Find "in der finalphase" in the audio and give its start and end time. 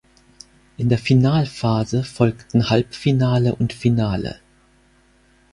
0.77-2.03